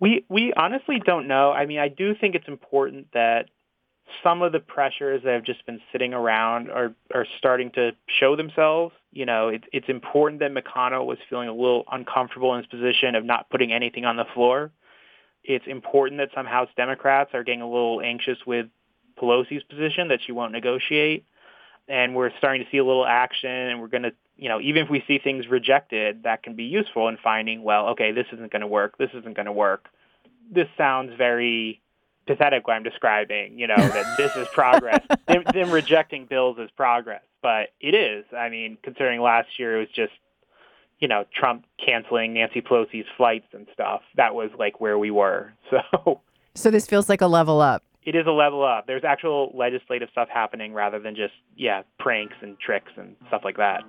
We 0.00 0.24
we 0.28 0.52
honestly 0.56 0.98
don't 1.04 1.28
know. 1.28 1.52
I 1.52 1.66
mean, 1.66 1.78
I 1.78 1.88
do 1.88 2.14
think 2.14 2.34
it's 2.34 2.48
important 2.48 3.08
that 3.12 3.50
some 4.22 4.42
of 4.42 4.52
the 4.52 4.60
pressures 4.60 5.22
that 5.24 5.32
have 5.32 5.44
just 5.44 5.64
been 5.66 5.80
sitting 5.92 6.14
around 6.14 6.70
are 6.70 6.94
are 7.14 7.26
starting 7.38 7.70
to 7.72 7.92
show 8.06 8.36
themselves. 8.36 8.94
You 9.12 9.26
know, 9.26 9.48
it's 9.48 9.64
it's 9.72 9.88
important 9.88 10.40
that 10.40 10.52
McConnell 10.52 11.06
was 11.06 11.18
feeling 11.28 11.48
a 11.48 11.54
little 11.54 11.84
uncomfortable 11.90 12.54
in 12.54 12.62
his 12.62 12.66
position 12.66 13.14
of 13.14 13.24
not 13.24 13.50
putting 13.50 13.72
anything 13.72 14.04
on 14.04 14.16
the 14.16 14.26
floor. 14.34 14.70
It's 15.44 15.66
important 15.66 16.18
that 16.18 16.30
some 16.34 16.46
House 16.46 16.68
Democrats 16.76 17.30
are 17.34 17.42
getting 17.42 17.62
a 17.62 17.68
little 17.68 18.00
anxious 18.00 18.38
with 18.46 18.66
Pelosi's 19.20 19.62
position 19.64 20.08
that 20.08 20.20
she 20.24 20.32
won't 20.32 20.52
negotiate. 20.52 21.24
And 21.88 22.14
we're 22.14 22.30
starting 22.38 22.64
to 22.64 22.70
see 22.70 22.78
a 22.78 22.84
little 22.84 23.06
action 23.06 23.50
and 23.50 23.80
we're 23.80 23.88
going 23.88 24.04
to, 24.04 24.12
you 24.36 24.48
know, 24.48 24.60
even 24.60 24.84
if 24.84 24.90
we 24.90 25.02
see 25.08 25.18
things 25.18 25.48
rejected, 25.48 26.22
that 26.22 26.42
can 26.42 26.54
be 26.54 26.64
useful 26.64 27.08
in 27.08 27.16
finding, 27.22 27.62
well, 27.62 27.88
okay, 27.88 28.12
this 28.12 28.26
isn't 28.32 28.52
going 28.52 28.60
to 28.60 28.66
work. 28.68 28.96
This 28.96 29.10
isn't 29.12 29.34
going 29.34 29.46
to 29.46 29.52
work. 29.52 29.88
This 30.52 30.68
sounds 30.76 31.12
very 31.16 31.80
pathetic 32.30 32.66
what 32.68 32.74
I'm 32.74 32.84
describing, 32.84 33.58
you 33.58 33.66
know, 33.66 33.76
that 33.76 34.16
this 34.16 34.36
is 34.36 34.46
progress. 34.52 35.04
them, 35.26 35.42
them 35.52 35.70
rejecting 35.70 36.26
bills 36.26 36.58
is 36.60 36.70
progress, 36.76 37.22
but 37.42 37.70
it 37.80 37.94
is. 37.94 38.24
I 38.36 38.48
mean, 38.48 38.78
considering 38.84 39.20
last 39.20 39.58
year 39.58 39.76
it 39.76 39.80
was 39.80 39.88
just, 39.88 40.12
you 41.00 41.08
know, 41.08 41.24
Trump 41.34 41.64
canceling 41.84 42.34
Nancy 42.34 42.60
Pelosi's 42.60 43.06
flights 43.16 43.48
and 43.52 43.66
stuff. 43.72 44.02
That 44.16 44.34
was 44.34 44.50
like 44.56 44.80
where 44.80 44.98
we 44.98 45.10
were. 45.10 45.52
So 45.70 46.20
So 46.54 46.70
this 46.70 46.86
feels 46.86 47.08
like 47.08 47.20
a 47.20 47.26
level 47.26 47.60
up. 47.60 47.82
It 48.02 48.14
is 48.16 48.26
a 48.26 48.32
level 48.32 48.64
up. 48.64 48.86
There's 48.86 49.04
actual 49.04 49.52
legislative 49.54 50.08
stuff 50.10 50.28
happening 50.32 50.72
rather 50.72 50.98
than 50.98 51.14
just, 51.14 51.34
yeah, 51.56 51.82
pranks 51.98 52.34
and 52.42 52.58
tricks 52.58 52.92
and 52.96 53.14
stuff 53.28 53.42
like 53.44 53.56
that. 53.56 53.82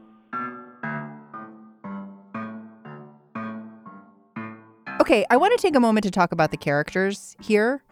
Okay, 5.01 5.25
I 5.31 5.37
want 5.37 5.57
to 5.57 5.61
take 5.61 5.75
a 5.75 5.79
moment 5.79 6.03
to 6.03 6.11
talk 6.11 6.31
about 6.31 6.51
the 6.51 6.57
characters 6.57 7.35
here. 7.41 7.83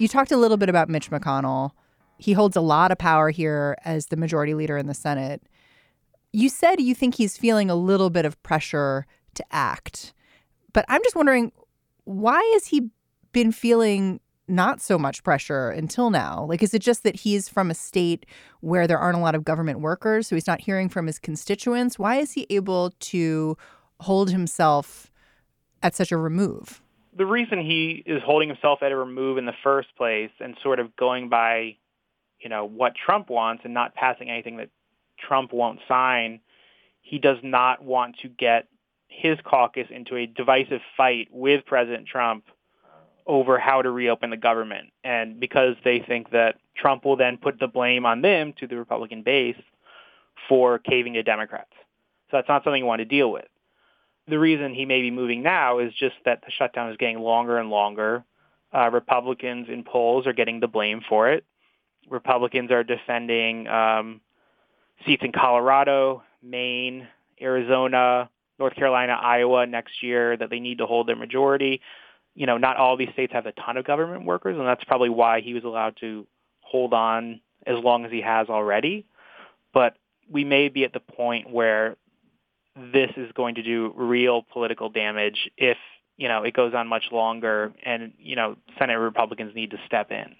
You 0.00 0.08
talked 0.08 0.32
a 0.32 0.38
little 0.38 0.56
bit 0.56 0.70
about 0.70 0.88
Mitch 0.88 1.10
McConnell. 1.10 1.72
He 2.16 2.32
holds 2.32 2.56
a 2.56 2.62
lot 2.62 2.90
of 2.90 2.96
power 2.96 3.28
here 3.28 3.76
as 3.84 4.06
the 4.06 4.16
majority 4.16 4.54
leader 4.54 4.78
in 4.78 4.86
the 4.86 4.94
Senate. 4.94 5.42
You 6.32 6.48
said 6.48 6.80
you 6.80 6.94
think 6.94 7.16
he's 7.16 7.36
feeling 7.36 7.68
a 7.68 7.74
little 7.74 8.08
bit 8.08 8.24
of 8.24 8.42
pressure 8.42 9.06
to 9.34 9.44
act. 9.50 10.14
But 10.72 10.86
I'm 10.88 11.02
just 11.04 11.14
wondering 11.14 11.52
why 12.04 12.40
has 12.54 12.68
he 12.68 12.88
been 13.32 13.52
feeling 13.52 14.20
not 14.48 14.80
so 14.80 14.98
much 14.98 15.22
pressure 15.22 15.68
until 15.68 16.08
now? 16.08 16.46
Like, 16.48 16.62
is 16.62 16.72
it 16.72 16.80
just 16.80 17.02
that 17.02 17.16
he's 17.16 17.50
from 17.50 17.70
a 17.70 17.74
state 17.74 18.24
where 18.60 18.86
there 18.86 18.98
aren't 18.98 19.18
a 19.18 19.20
lot 19.20 19.34
of 19.34 19.44
government 19.44 19.80
workers, 19.80 20.26
so 20.26 20.34
he's 20.34 20.46
not 20.46 20.62
hearing 20.62 20.88
from 20.88 21.08
his 21.08 21.18
constituents? 21.18 21.98
Why 21.98 22.16
is 22.16 22.32
he 22.32 22.46
able 22.48 22.92
to 23.00 23.54
hold 24.00 24.30
himself 24.30 25.12
at 25.82 25.94
such 25.94 26.10
a 26.10 26.16
remove? 26.16 26.80
The 27.20 27.26
reason 27.26 27.60
he 27.60 28.02
is 28.06 28.22
holding 28.24 28.48
himself 28.48 28.82
at 28.82 28.92
a 28.92 28.96
remove 28.96 29.36
in 29.36 29.44
the 29.44 29.52
first 29.62 29.94
place 29.94 30.30
and 30.40 30.56
sort 30.62 30.80
of 30.80 30.96
going 30.96 31.28
by, 31.28 31.76
you 32.40 32.48
know, 32.48 32.64
what 32.64 32.94
Trump 32.94 33.28
wants 33.28 33.60
and 33.66 33.74
not 33.74 33.94
passing 33.94 34.30
anything 34.30 34.56
that 34.56 34.70
Trump 35.18 35.52
won't 35.52 35.80
sign, 35.86 36.40
he 37.02 37.18
does 37.18 37.36
not 37.42 37.84
want 37.84 38.16
to 38.22 38.28
get 38.28 38.68
his 39.08 39.36
caucus 39.44 39.86
into 39.90 40.16
a 40.16 40.24
divisive 40.24 40.80
fight 40.96 41.28
with 41.30 41.66
President 41.66 42.06
Trump 42.06 42.44
over 43.26 43.58
how 43.58 43.82
to 43.82 43.90
reopen 43.90 44.30
the 44.30 44.38
government. 44.38 44.88
And 45.04 45.38
because 45.38 45.76
they 45.84 45.98
think 45.98 46.30
that 46.30 46.56
Trump 46.74 47.04
will 47.04 47.16
then 47.16 47.36
put 47.36 47.60
the 47.60 47.68
blame 47.68 48.06
on 48.06 48.22
them 48.22 48.54
to 48.60 48.66
the 48.66 48.78
Republican 48.78 49.24
base 49.24 49.60
for 50.48 50.78
caving 50.78 51.12
to 51.12 51.22
Democrats. 51.22 51.74
So 52.30 52.38
that's 52.38 52.48
not 52.48 52.64
something 52.64 52.80
you 52.80 52.86
want 52.86 53.00
to 53.00 53.04
deal 53.04 53.30
with 53.30 53.44
the 54.30 54.38
reason 54.38 54.74
he 54.74 54.86
may 54.86 55.00
be 55.02 55.10
moving 55.10 55.42
now 55.42 55.78
is 55.78 55.92
just 55.94 56.16
that 56.24 56.40
the 56.42 56.50
shutdown 56.50 56.90
is 56.90 56.96
getting 56.96 57.18
longer 57.18 57.58
and 57.58 57.70
longer. 57.70 58.24
Uh, 58.72 58.90
Republicans 58.90 59.68
in 59.68 59.84
polls 59.84 60.26
are 60.26 60.32
getting 60.32 60.60
the 60.60 60.68
blame 60.68 61.02
for 61.08 61.30
it. 61.30 61.44
Republicans 62.08 62.70
are 62.70 62.82
defending 62.82 63.66
um, 63.68 64.20
seats 65.04 65.22
in 65.24 65.32
Colorado, 65.32 66.22
Maine, 66.42 67.06
Arizona, 67.40 68.30
North 68.58 68.74
Carolina, 68.74 69.18
Iowa 69.20 69.66
next 69.66 70.02
year 70.02 70.36
that 70.36 70.50
they 70.50 70.60
need 70.60 70.78
to 70.78 70.86
hold 70.86 71.08
their 71.08 71.16
majority. 71.16 71.80
You 72.34 72.46
know, 72.46 72.58
not 72.58 72.76
all 72.76 72.96
these 72.96 73.10
states 73.12 73.32
have 73.32 73.46
a 73.46 73.52
ton 73.52 73.76
of 73.76 73.84
government 73.84 74.24
workers, 74.24 74.56
and 74.56 74.66
that's 74.66 74.84
probably 74.84 75.08
why 75.08 75.40
he 75.40 75.54
was 75.54 75.64
allowed 75.64 75.96
to 76.00 76.26
hold 76.60 76.92
on 76.92 77.40
as 77.66 77.82
long 77.82 78.04
as 78.04 78.12
he 78.12 78.20
has 78.20 78.48
already. 78.48 79.06
But 79.72 79.96
we 80.30 80.44
may 80.44 80.68
be 80.68 80.84
at 80.84 80.92
the 80.92 81.00
point 81.00 81.50
where 81.50 81.96
this 82.76 83.10
is 83.16 83.30
going 83.32 83.56
to 83.56 83.62
do 83.62 83.92
real 83.96 84.42
political 84.52 84.88
damage 84.88 85.50
if 85.56 85.76
you 86.16 86.28
know 86.28 86.42
it 86.42 86.54
goes 86.54 86.74
on 86.74 86.86
much 86.86 87.04
longer 87.10 87.72
and 87.84 88.12
you 88.18 88.36
know 88.36 88.56
senate 88.78 88.94
republicans 88.94 89.54
need 89.54 89.70
to 89.70 89.76
step 89.86 90.10
in. 90.10 90.36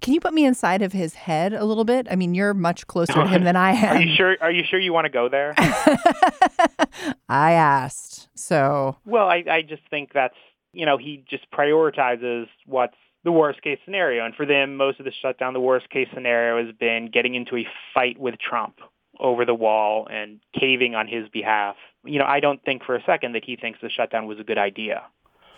Can 0.00 0.14
you 0.14 0.20
put 0.20 0.32
me 0.32 0.46
inside 0.46 0.82
of 0.82 0.92
his 0.92 1.14
head 1.14 1.52
a 1.52 1.64
little 1.64 1.84
bit? 1.84 2.06
I 2.10 2.16
mean 2.16 2.34
you're 2.34 2.54
much 2.54 2.86
closer 2.86 3.12
to 3.12 3.26
him 3.26 3.44
than 3.44 3.56
i 3.56 3.72
am 3.72 3.96
are 3.96 4.00
you 4.00 4.14
sure 4.16 4.36
are 4.40 4.50
you 4.50 4.64
sure 4.68 4.80
you 4.80 4.92
want 4.92 5.04
to 5.04 5.10
go 5.10 5.28
there? 5.28 5.54
I 7.28 7.52
asked 7.52 8.28
so. 8.34 8.96
Well 9.04 9.28
i 9.28 9.44
i 9.50 9.62
just 9.62 9.82
think 9.90 10.10
that's 10.14 10.36
you 10.72 10.86
know 10.86 10.96
he 10.96 11.24
just 11.28 11.50
prioritizes 11.50 12.46
what's 12.66 12.96
the 13.22 13.32
worst 13.32 13.60
case 13.60 13.78
scenario. 13.84 14.24
And 14.24 14.34
for 14.34 14.46
them 14.46 14.76
most 14.76 14.98
of 14.98 15.04
the 15.04 15.12
shutdown 15.20 15.52
the 15.52 15.60
worst 15.60 15.90
case 15.90 16.08
scenario 16.14 16.64
has 16.64 16.74
been 16.76 17.10
getting 17.12 17.34
into 17.34 17.56
a 17.56 17.66
fight 17.92 18.18
with 18.18 18.36
trump 18.38 18.76
over 19.20 19.44
the 19.44 19.54
wall 19.54 20.08
and 20.10 20.40
caving 20.58 20.94
on 20.94 21.06
his 21.06 21.28
behalf. 21.28 21.76
You 22.04 22.18
know, 22.18 22.24
I 22.24 22.40
don't 22.40 22.62
think 22.64 22.84
for 22.84 22.96
a 22.96 23.02
second 23.04 23.34
that 23.34 23.44
he 23.44 23.56
thinks 23.56 23.78
the 23.80 23.90
shutdown 23.90 24.26
was 24.26 24.38
a 24.40 24.44
good 24.44 24.58
idea. 24.58 25.02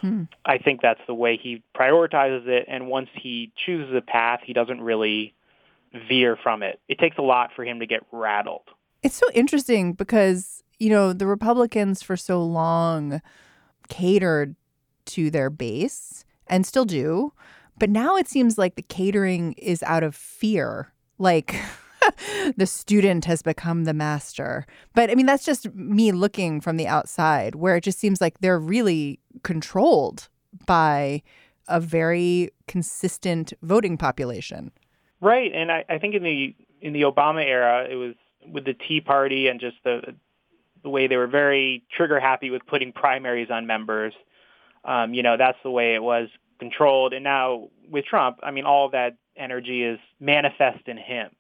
Hmm. 0.01 0.25
I 0.45 0.59
think 0.59 0.83
that's 0.83 1.01
the 1.07 1.15
way 1.15 1.39
he 1.41 1.63
prioritizes 1.77 2.47
it. 2.49 2.67
And 2.69 2.89
once 2.89 3.09
he 3.15 3.53
chooses 3.65 3.95
a 3.95 4.01
path, 4.01 4.41
he 4.45 4.53
doesn't 4.53 4.81
really 4.81 5.35
veer 6.09 6.37
from 6.43 6.63
it. 6.63 6.81
It 6.89 6.99
takes 6.99 7.19
a 7.19 7.23
lot 7.23 7.51
for 7.55 7.65
him 7.65 7.81
to 7.81 7.87
get 7.87 8.01
rattled. 8.11 8.63
It's 9.03 9.15
so 9.15 9.27
interesting 9.33 9.93
because, 9.93 10.63
you 10.79 10.91
know, 10.91 11.13
the 11.13 11.27
Republicans 11.27 12.03
for 12.03 12.17
so 12.17 12.43
long 12.43 13.21
catered 13.89 14.57
to 15.05 15.31
their 15.31 15.51
base 15.51 16.25
and 16.47 16.67
still 16.67 16.85
do. 16.85 17.33
But 17.79 17.91
now 17.91 18.17
it 18.17 18.29
seems 18.29 18.59
like 18.59 18.75
the 18.75 18.83
catering 18.83 19.53
is 19.55 19.83
out 19.85 20.03
of 20.03 20.15
fear. 20.15 20.93
Like, 21.19 21.55
the 22.57 22.67
student 22.67 23.25
has 23.25 23.43
become 23.43 23.85
the 23.85 23.95
master. 23.95 24.67
But 24.95 25.11
I 25.11 25.15
mean, 25.15 25.27
that's 25.27 25.45
just 25.45 25.75
me 25.75 26.13
looking 26.13 26.61
from 26.61 26.77
the 26.77 26.87
outside, 26.87 27.55
where 27.55 27.77
it 27.77 27.85
just 27.85 27.99
seems 27.99 28.21
like 28.21 28.39
they're 28.41 28.59
really 28.59 29.21
controlled 29.43 30.29
by 30.67 31.23
a 31.69 31.81
very 31.81 32.51
consistent 32.67 33.53
voting 33.63 33.97
population. 33.97 34.73
Right, 35.21 35.53
and 35.55 35.71
I, 35.71 35.85
I 35.89 35.99
think 35.99 36.15
in 36.15 36.23
the 36.23 36.55
in 36.81 36.93
the 36.93 37.03
Obama 37.03 37.45
era, 37.45 37.87
it 37.89 37.95
was 37.95 38.15
with 38.47 38.65
the 38.65 38.75
Tea 38.75 39.01
Party 39.01 39.49
and 39.49 39.61
just 39.61 39.77
the 39.85 40.15
the 40.83 40.89
way 40.89 41.07
they 41.07 41.17
were 41.17 41.29
very 41.29 41.85
trigger 41.97 42.19
happy 42.19 42.51
with 42.51 42.67
putting 42.67 42.93
primaries 42.93 43.49
on 43.51 43.67
members. 43.67 44.15
Um, 44.85 45.15
you 45.15 45.23
know, 45.23 45.37
that's 45.37 45.59
the 45.63 45.71
way 45.71 45.95
it 45.95 46.03
was 46.03 46.29
controlled. 46.59 47.13
And 47.13 47.23
now 47.23 47.69
with 47.89 48.05
Trump, 48.05 48.39
I 48.43 48.51
mean, 48.51 48.65
all 48.65 48.91
that 48.91 49.17
energy 49.37 49.85
is 49.85 49.99
manifest 50.19 50.87
in 50.87 50.97
him. 50.97 51.31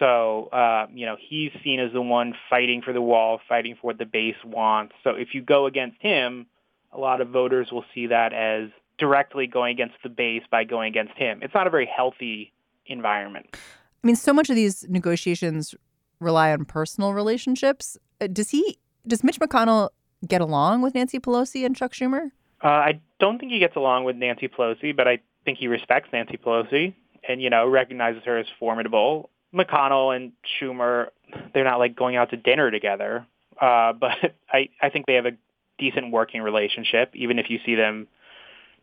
So, 0.00 0.46
uh, 0.46 0.86
you 0.92 1.06
know, 1.06 1.16
he's 1.20 1.52
seen 1.62 1.78
as 1.78 1.92
the 1.92 2.02
one 2.02 2.34
fighting 2.48 2.82
for 2.82 2.92
the 2.92 3.02
wall, 3.02 3.38
fighting 3.48 3.76
for 3.76 3.88
what 3.88 3.98
the 3.98 4.06
base 4.06 4.34
wants. 4.44 4.94
So 5.04 5.10
if 5.10 5.34
you 5.34 5.42
go 5.42 5.66
against 5.66 6.00
him, 6.00 6.46
a 6.92 6.98
lot 6.98 7.20
of 7.20 7.28
voters 7.28 7.70
will 7.70 7.84
see 7.94 8.08
that 8.08 8.32
as 8.32 8.70
directly 8.98 9.46
going 9.46 9.72
against 9.72 9.94
the 10.02 10.08
base 10.08 10.42
by 10.50 10.64
going 10.64 10.88
against 10.88 11.16
him. 11.16 11.40
It's 11.42 11.54
not 11.54 11.66
a 11.66 11.70
very 11.70 11.86
healthy 11.86 12.52
environment. 12.86 13.46
I 13.52 14.06
mean, 14.06 14.16
so 14.16 14.32
much 14.32 14.50
of 14.50 14.56
these 14.56 14.86
negotiations 14.88 15.74
rely 16.18 16.52
on 16.52 16.64
personal 16.64 17.14
relationships. 17.14 17.96
Uh, 18.20 18.26
does 18.26 18.50
he, 18.50 18.78
does 19.06 19.22
Mitch 19.22 19.38
McConnell 19.38 19.90
get 20.26 20.40
along 20.40 20.82
with 20.82 20.94
Nancy 20.94 21.18
Pelosi 21.18 21.64
and 21.64 21.76
Chuck 21.76 21.92
Schumer? 21.92 22.30
Uh, 22.62 22.68
I 22.68 23.00
don't 23.20 23.38
think 23.38 23.52
he 23.52 23.58
gets 23.58 23.76
along 23.76 24.04
with 24.04 24.16
Nancy 24.16 24.48
Pelosi, 24.48 24.94
but 24.94 25.08
I 25.08 25.20
think 25.44 25.58
he 25.58 25.68
respects 25.68 26.08
Nancy 26.12 26.36
Pelosi 26.36 26.94
and, 27.26 27.40
you 27.40 27.48
know, 27.48 27.66
recognizes 27.66 28.22
her 28.24 28.38
as 28.38 28.46
formidable. 28.58 29.29
McConnell 29.54 30.14
and 30.14 30.32
Schumer, 30.60 31.08
they're 31.52 31.64
not 31.64 31.78
like 31.78 31.96
going 31.96 32.16
out 32.16 32.30
to 32.30 32.36
dinner 32.36 32.70
together, 32.70 33.26
uh, 33.60 33.92
but 33.92 34.12
I, 34.52 34.68
I 34.80 34.90
think 34.90 35.06
they 35.06 35.14
have 35.14 35.26
a 35.26 35.32
decent 35.78 36.12
working 36.12 36.42
relationship, 36.42 37.10
even 37.14 37.38
if 37.38 37.50
you 37.50 37.58
see 37.64 37.74
them 37.74 38.08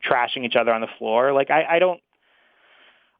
trashing 0.08 0.46
each 0.46 0.56
other 0.56 0.74
on 0.74 0.82
the 0.82 0.88
floor. 0.98 1.34
Like 1.34 1.50
I, 1.50 1.76
I 1.76 1.80
don't, 1.80 2.02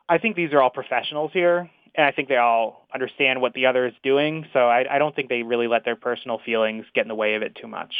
I 0.10 0.18
think 0.18 0.36
these 0.36 0.54
are 0.54 0.62
all 0.62 0.70
professionals 0.70 1.32
here, 1.34 1.70
and 1.96 2.06
I 2.06 2.12
think 2.12 2.30
they 2.30 2.38
all 2.38 2.88
understand 2.94 3.42
what 3.42 3.54
the 3.54 3.66
other 3.66 3.88
is 3.88 3.94
doing. 4.04 4.46
So 4.54 4.60
I, 4.60 4.96
I 4.96 5.00
don't 5.00 5.16
think 5.16 5.30
they 5.30 5.44
really 5.44 5.68
let 5.68 5.86
their 5.86 5.96
personal 5.96 6.40
feelings 6.46 6.86
get 6.94 7.02
in 7.04 7.08
the 7.08 7.16
way 7.16 7.36
of 7.36 7.42
it 7.42 7.56
too 7.56 7.68
much. 7.68 7.94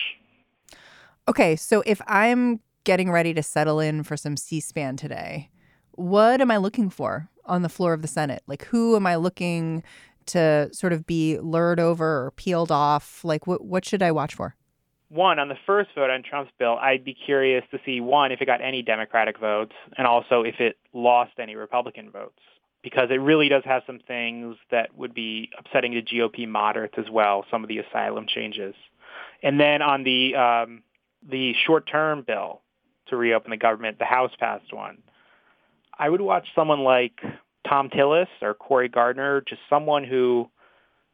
Okay, 1.28 1.56
so 1.56 1.84
if 1.86 2.02
I'm 2.08 2.62
getting 2.86 3.12
ready 3.12 3.34
to 3.34 3.44
settle 3.44 3.82
in 3.82 4.04
for 4.04 4.16
some 4.16 4.38
C-SPAN 4.38 4.96
today, 4.96 5.50
what 5.92 6.40
am 6.40 6.52
I 6.52 6.58
looking 6.58 6.90
for 6.90 7.30
on 7.48 7.62
the 7.62 7.70
floor 7.70 7.94
of 7.94 8.02
the 8.02 8.08
Senate? 8.08 8.44
Like, 8.48 8.66
who 8.66 8.96
am 8.96 9.08
I 9.08 9.16
looking 9.16 9.84
to 10.28 10.70
sort 10.74 10.94
of 10.94 11.06
be 11.06 11.40
lured 11.40 11.80
over 11.80 12.26
or 12.26 12.32
peeled 12.32 12.72
off? 12.72 13.24
Like, 13.24 13.48
what 13.48 13.64
what 13.64 13.86
should 13.86 14.04
I 14.04 14.12
watch 14.12 14.36
for? 14.36 14.56
One, 15.10 15.40
on 15.40 15.48
the 15.48 15.58
first 15.66 15.90
vote 15.96 16.10
on 16.10 16.22
Trump's 16.22 16.52
bill, 16.60 16.78
I'd 16.82 17.06
be 17.06 17.14
curious 17.14 17.64
to 17.72 17.80
see 17.86 18.02
one 18.02 18.34
if 18.34 18.42
it 18.42 18.46
got 18.46 18.62
any 18.62 18.82
Democratic 18.82 19.40
votes, 19.40 19.72
and 19.98 20.06
also 20.06 20.42
if 20.42 20.60
it 20.60 20.78
lost 20.92 21.32
any 21.40 21.56
Republican 21.56 22.12
votes, 22.12 22.40
because 22.84 23.10
it 23.10 23.22
really 23.22 23.48
does 23.48 23.64
have 23.64 23.84
some 23.88 24.00
things 24.06 24.58
that 24.70 24.98
would 24.98 25.14
be 25.14 25.50
upsetting 25.58 25.94
to 25.94 26.02
GOP 26.02 26.46
moderates 26.46 26.96
as 26.98 27.10
well. 27.10 27.46
Some 27.50 27.64
of 27.64 27.70
the 27.70 27.78
asylum 27.78 28.26
changes, 28.28 28.76
and 29.42 29.58
then 29.58 29.82
on 29.82 30.04
the 30.04 30.36
um, 30.36 30.84
the 31.28 31.54
short-term 31.66 32.24
bill 32.28 32.62
to 33.08 33.16
reopen 33.16 33.52
the 33.52 33.58
government, 33.58 34.00
the 34.00 34.06
House 34.06 34.32
passed 34.38 34.74
one. 34.74 34.98
I 36.00 36.10
would 36.10 36.22
watch 36.22 36.48
someone 36.56 36.82
like 36.82 37.20
Thom 37.68 37.90
Tillis 37.90 38.28
or 38.42 38.54
Cory 38.54 38.90
Gardner, 38.90 39.42
just 39.42 39.62
someone 39.70 40.04
who, 40.04 40.50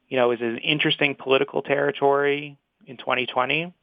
you 0.10 0.18
know, 0.18 0.32
is 0.32 0.42
an 0.42 0.58
interesting 0.60 1.16
political 1.16 1.62
territory 1.62 2.58
in 2.86 2.98
2020 2.98 3.74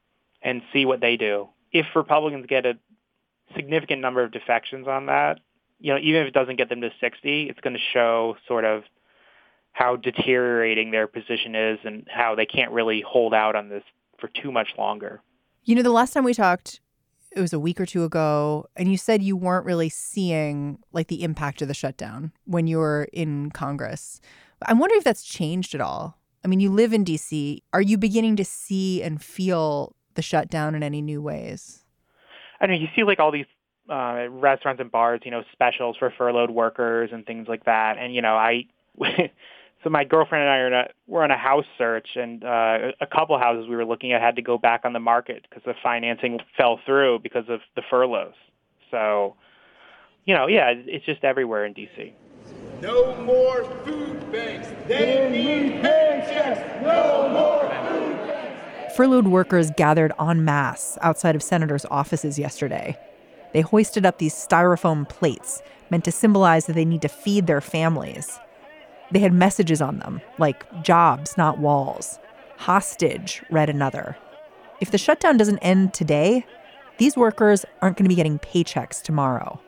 and 0.42 0.62
see 0.72 0.84
what 0.84 1.00
they 1.00 1.16
do. 1.16 1.48
If 1.72 1.86
Republicans 1.94 2.46
get 2.48 2.66
a 2.66 2.78
significant 3.56 4.00
number 4.00 4.22
of 4.22 4.32
defections 4.32 4.86
on 4.86 5.06
that, 5.06 5.40
you 5.78 5.92
know, 5.92 5.98
even 6.00 6.22
if 6.22 6.28
it 6.28 6.34
doesn't 6.34 6.56
get 6.56 6.68
them 6.68 6.82
to 6.82 6.90
60, 7.00 7.44
it's 7.44 7.60
going 7.60 7.74
to 7.74 7.82
show 7.92 8.36
sort 8.46 8.64
of 8.64 8.82
how 9.72 9.96
deteriorating 9.96 10.90
their 10.90 11.06
position 11.06 11.54
is 11.54 11.78
and 11.84 12.06
how 12.10 12.34
they 12.34 12.46
can't 12.46 12.72
really 12.72 13.02
hold 13.06 13.32
out 13.32 13.56
on 13.56 13.68
this 13.68 13.82
for 14.18 14.28
too 14.28 14.52
much 14.52 14.68
longer. 14.76 15.22
You 15.64 15.74
know, 15.74 15.82
the 15.82 15.90
last 15.90 16.12
time 16.12 16.24
we 16.24 16.34
talked, 16.34 16.80
it 17.32 17.40
was 17.40 17.52
a 17.52 17.60
week 17.60 17.80
or 17.80 17.86
two 17.86 18.04
ago, 18.04 18.66
and 18.76 18.90
you 18.90 18.96
said 18.96 19.22
you 19.22 19.36
weren't 19.36 19.66
really 19.66 19.88
seeing 19.88 20.78
like 20.92 21.08
the 21.08 21.22
impact 21.22 21.62
of 21.62 21.68
the 21.68 21.74
shutdown 21.74 22.32
when 22.44 22.66
you 22.66 22.78
were 22.78 23.08
in 23.12 23.50
Congress. 23.50 24.20
I'm 24.66 24.78
wondering 24.78 24.98
if 24.98 25.04
that's 25.04 25.22
changed 25.22 25.74
at 25.74 25.80
all. 25.80 26.18
I 26.44 26.48
mean, 26.48 26.60
you 26.60 26.70
live 26.70 26.92
in 26.92 27.04
DC. 27.04 27.62
Are 27.72 27.82
you 27.82 27.98
beginning 27.98 28.36
to 28.36 28.44
see 28.44 29.02
and 29.02 29.22
feel 29.22 29.94
the 30.14 30.22
shutdown 30.22 30.74
in 30.74 30.82
any 30.82 31.02
new 31.02 31.22
ways? 31.22 31.84
I 32.60 32.66
know 32.66 32.74
you 32.74 32.88
see 32.94 33.04
like 33.04 33.20
all 33.20 33.30
these 33.30 33.46
uh, 33.88 34.26
restaurants 34.30 34.80
and 34.80 34.90
bars, 34.90 35.20
you 35.24 35.30
know, 35.30 35.42
specials 35.52 35.96
for 35.98 36.12
furloughed 36.16 36.50
workers 36.50 37.10
and 37.12 37.24
things 37.24 37.48
like 37.48 37.64
that. 37.64 37.96
And 37.98 38.14
you 38.14 38.22
know, 38.22 38.34
I 38.34 38.66
so 39.82 39.88
my 39.88 40.04
girlfriend 40.04 40.42
and 40.42 40.50
I 40.50 40.56
are 40.58 40.66
in 40.66 40.72
a, 40.74 40.84
we're 41.06 41.24
on 41.24 41.30
a 41.30 41.38
house 41.38 41.64
search, 41.78 42.08
and 42.14 42.44
uh, 42.44 42.92
a 43.00 43.06
couple 43.06 43.38
houses 43.38 43.66
we 43.68 43.76
were 43.76 43.84
looking 43.84 44.12
at 44.12 44.20
had 44.20 44.36
to 44.36 44.42
go 44.42 44.58
back 44.58 44.82
on 44.84 44.92
the 44.92 45.00
market 45.00 45.46
because 45.48 45.62
the 45.64 45.74
financing 45.82 46.38
fell 46.56 46.80
through 46.84 47.20
because 47.22 47.44
of 47.48 47.60
the 47.76 47.82
furloughs. 47.88 48.34
So, 48.90 49.36
you 50.26 50.34
know, 50.34 50.48
yeah, 50.48 50.72
it's 50.76 51.06
just 51.06 51.24
everywhere 51.24 51.64
in 51.64 51.72
DC. 51.72 52.12
No 52.82 53.14
more 53.22 53.64
food 53.84 54.30
banks. 54.30 54.68
They 54.86 55.30
need 55.30 55.82
paychecks. 55.82 56.82
No 56.82 57.28
more 57.30 57.62
food 57.88 58.16
banks. 58.28 58.96
Furloughed 58.96 59.28
workers 59.28 59.70
gathered 59.76 60.12
en 60.20 60.44
masse 60.44 60.98
outside 61.00 61.34
of 61.34 61.42
senators' 61.42 61.86
offices 61.90 62.38
yesterday. 62.38 62.98
They 63.54 63.62
hoisted 63.62 64.04
up 64.04 64.18
these 64.18 64.34
styrofoam 64.34 65.08
plates 65.08 65.62
meant 65.90 66.04
to 66.04 66.12
symbolize 66.12 66.66
that 66.66 66.74
they 66.74 66.84
need 66.84 67.02
to 67.02 67.08
feed 67.08 67.46
their 67.46 67.60
families. 67.60 68.38
They 69.10 69.18
had 69.18 69.32
messages 69.32 69.82
on 69.82 69.98
them, 69.98 70.20
like 70.38 70.64
jobs, 70.82 71.36
not 71.36 71.58
walls. 71.58 72.18
Hostage, 72.56 73.42
read 73.50 73.70
another. 73.70 74.16
If 74.80 74.90
the 74.90 74.98
shutdown 74.98 75.36
doesn't 75.36 75.58
end 75.58 75.94
today, 75.94 76.44
these 76.98 77.16
workers 77.16 77.64
aren't 77.82 77.96
going 77.96 78.04
to 78.04 78.08
be 78.08 78.14
getting 78.14 78.38
paychecks 78.38 79.02
tomorrow. 79.02 79.60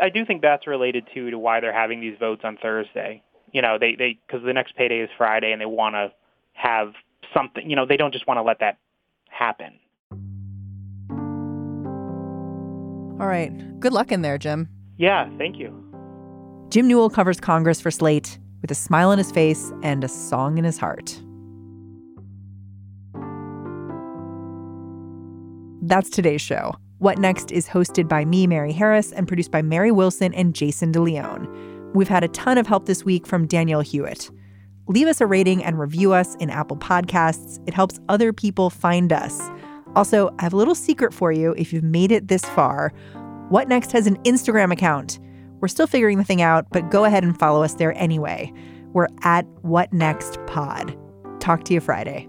I 0.00 0.08
do 0.08 0.24
think 0.24 0.42
that's 0.42 0.66
related 0.66 1.08
too 1.12 1.30
to 1.30 1.38
why 1.38 1.60
they're 1.60 1.72
having 1.72 2.00
these 2.00 2.16
votes 2.18 2.42
on 2.44 2.56
Thursday. 2.60 3.22
You 3.52 3.62
know, 3.62 3.78
they 3.78 3.94
they 3.96 4.18
because 4.26 4.44
the 4.44 4.52
next 4.52 4.76
payday 4.76 5.00
is 5.00 5.10
Friday, 5.16 5.52
and 5.52 5.60
they 5.60 5.66
want 5.66 5.94
to 5.94 6.12
have 6.54 6.92
something. 7.32 7.68
You 7.68 7.76
know, 7.76 7.86
they 7.86 7.96
don't 7.96 8.12
just 8.12 8.26
want 8.26 8.38
to 8.38 8.42
let 8.42 8.60
that 8.60 8.78
happen. 9.28 9.78
All 13.20 13.28
right. 13.28 13.52
Good 13.78 13.92
luck 13.92 14.10
in 14.10 14.22
there, 14.22 14.38
Jim. 14.38 14.68
Yeah, 14.96 15.28
thank 15.38 15.56
you. 15.56 15.80
Jim 16.70 16.88
Newell 16.88 17.10
covers 17.10 17.38
Congress 17.38 17.80
for 17.80 17.92
Slate 17.92 18.38
with 18.64 18.70
a 18.70 18.74
smile 18.74 19.10
on 19.10 19.18
his 19.18 19.30
face 19.30 19.74
and 19.82 20.02
a 20.02 20.08
song 20.08 20.56
in 20.56 20.64
his 20.64 20.78
heart. 20.78 21.20
That's 25.82 26.08
today's 26.08 26.40
show. 26.40 26.74
What 26.96 27.18
Next 27.18 27.52
is 27.52 27.68
hosted 27.68 28.08
by 28.08 28.24
me, 28.24 28.46
Mary 28.46 28.72
Harris, 28.72 29.12
and 29.12 29.28
produced 29.28 29.50
by 29.50 29.60
Mary 29.60 29.90
Wilson 29.92 30.32
and 30.32 30.54
Jason 30.54 30.92
DeLeon. 30.92 31.92
We've 31.92 32.08
had 32.08 32.24
a 32.24 32.28
ton 32.28 32.56
of 32.56 32.66
help 32.66 32.86
this 32.86 33.04
week 33.04 33.26
from 33.26 33.46
Danielle 33.46 33.82
Hewitt. 33.82 34.30
Leave 34.88 35.08
us 35.08 35.20
a 35.20 35.26
rating 35.26 35.62
and 35.62 35.78
review 35.78 36.14
us 36.14 36.34
in 36.36 36.48
Apple 36.48 36.78
Podcasts. 36.78 37.62
It 37.68 37.74
helps 37.74 38.00
other 38.08 38.32
people 38.32 38.70
find 38.70 39.12
us. 39.12 39.42
Also, 39.94 40.34
I 40.38 40.42
have 40.42 40.54
a 40.54 40.56
little 40.56 40.74
secret 40.74 41.12
for 41.12 41.32
you 41.32 41.54
if 41.58 41.70
you've 41.70 41.84
made 41.84 42.10
it 42.10 42.28
this 42.28 42.46
far. 42.46 42.94
What 43.50 43.68
Next 43.68 43.92
has 43.92 44.06
an 44.06 44.16
Instagram 44.22 44.72
account. 44.72 45.18
We're 45.64 45.68
still 45.68 45.86
figuring 45.86 46.18
the 46.18 46.24
thing 46.24 46.42
out, 46.42 46.66
but 46.72 46.90
go 46.90 47.06
ahead 47.06 47.24
and 47.24 47.38
follow 47.38 47.62
us 47.62 47.72
there 47.72 47.96
anyway. 47.96 48.52
We're 48.92 49.08
at 49.22 49.46
What 49.62 49.90
Next 49.94 50.38
Pod. 50.46 50.94
Talk 51.40 51.64
to 51.64 51.72
you 51.72 51.80
Friday. 51.80 52.28